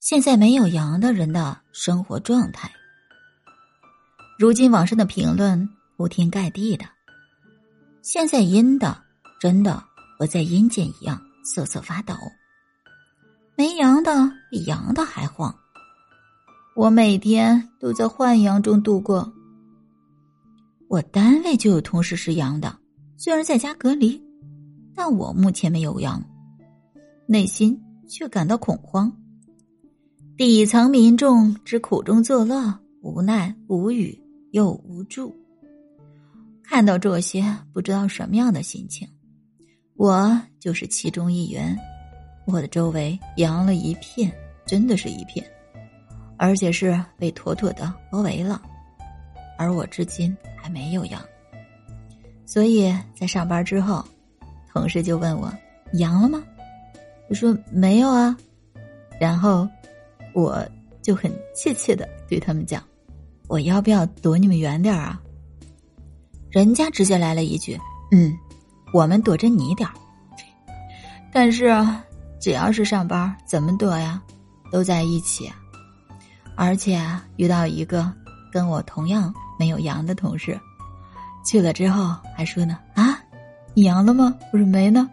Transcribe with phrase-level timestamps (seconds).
[0.00, 2.70] 现在没有阳的人的生活状态。
[4.38, 6.84] 如今网上的评论铺天盖地的，
[8.02, 9.02] 现在阴的
[9.40, 9.82] 真的
[10.18, 12.14] 和在阴间一样瑟瑟发抖，
[13.56, 15.54] 没阳的比阳的还慌。
[16.74, 19.32] 我每天都在换阳中度过。
[20.88, 22.78] 我单位就有同事是阳的，
[23.16, 24.22] 虽然在家隔离，
[24.94, 26.22] 但我目前没有阳，
[27.26, 29.10] 内心却感到恐慌。
[30.36, 35.34] 底层民众之苦中作乐，无奈无语又无助。
[36.62, 39.08] 看到这些，不知道什么样的心情。
[39.94, 41.74] 我就是其中一员，
[42.46, 44.30] 我的周围阳了一片，
[44.66, 45.42] 真的是一片。
[46.36, 48.60] 而且是被妥妥的包围了，
[49.56, 51.18] 而我至今还没有阳，
[52.44, 54.04] 所以在上班之后，
[54.70, 55.50] 同事就问我
[55.94, 56.44] 阳了吗？
[57.30, 58.36] 我说没有啊，
[59.18, 59.66] 然后
[60.36, 60.62] 我
[61.00, 62.84] 就很怯怯的对他们讲，
[63.48, 65.18] 我要不要躲你们远点啊？
[66.50, 67.80] 人家直接来了一句，
[68.12, 68.36] 嗯，
[68.92, 69.94] 我们躲着你点儿，
[71.32, 71.74] 但是
[72.38, 74.22] 只要是上班，怎么躲呀？
[74.70, 75.50] 都在一起。
[76.54, 77.00] 而且
[77.36, 78.12] 遇到一个
[78.52, 80.60] 跟我同样没有阳的同事，
[81.46, 83.18] 去了之后还说呢：“啊，
[83.72, 85.08] 你阳了吗？”我说：“没呢。”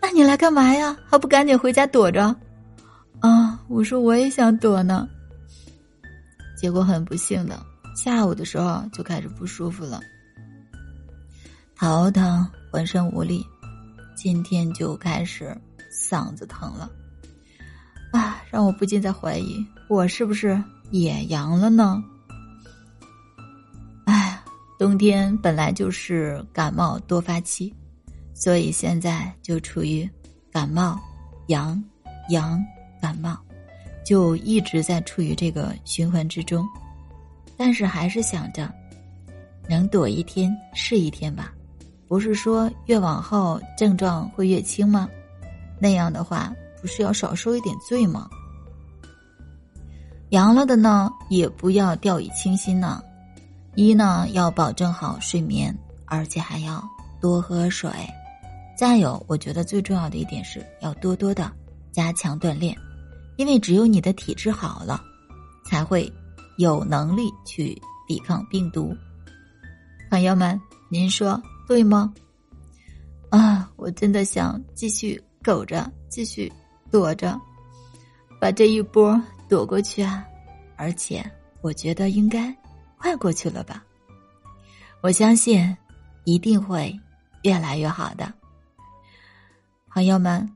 [0.00, 0.96] 那你来干嘛呀？
[1.06, 2.34] 还不赶紧回家躲着？
[3.20, 5.08] 啊，我说我也想躲呢。
[6.56, 7.58] 结果很不幸的，
[7.96, 10.00] 下午的时候就开始不舒服了，
[11.76, 13.46] 头疼，浑身无力，
[14.14, 15.56] 今天就开始
[15.90, 16.90] 嗓子疼了。
[18.12, 22.02] 啊，让我不禁在怀疑，我是不是也阳了呢？
[24.04, 24.42] 哎，
[24.78, 27.72] 冬天本来就是感冒多发期，
[28.34, 30.08] 所以现在就处于
[30.50, 30.98] 感冒、
[31.46, 31.82] 阳、
[32.30, 32.62] 阳、
[33.00, 33.36] 感冒，
[34.04, 36.66] 就一直在处于这个循环之中。
[37.56, 38.72] 但是还是想着，
[39.68, 41.52] 能躲一天是一天吧。
[42.06, 45.08] 不是说越往后症状会越轻吗？
[45.78, 46.52] 那样的话。
[46.80, 48.26] 不是要少受一点罪吗？
[50.30, 53.02] 阳了的呢，也不要掉以轻心呢。
[53.74, 56.82] 一呢，要保证好睡眠，而且还要
[57.20, 57.90] 多喝水。
[58.78, 61.52] 再有，我觉得最重要的一点是要多多的
[61.92, 62.74] 加强锻炼，
[63.40, 65.02] 因为只有你的体质好了，
[65.64, 66.12] 才会
[66.58, 68.94] 有能力去抵抗病毒。
[70.10, 72.12] 朋友们，您说对吗？
[73.30, 76.52] 啊，我真的想继续苟着，继续。
[76.90, 77.40] 躲着，
[78.38, 79.18] 把这一波
[79.48, 80.22] 躲过去啊！
[80.76, 81.24] 而且
[81.62, 82.54] 我觉得应该
[82.98, 83.82] 快过去了吧。
[85.00, 85.74] 我相信
[86.24, 86.94] 一定会
[87.44, 88.30] 越来越好的，
[89.88, 90.46] 朋友们，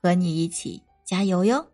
[0.00, 1.66] 和你一起加油哟！